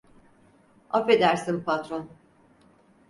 Affedersin 0.89 1.63
patron. 1.63 2.09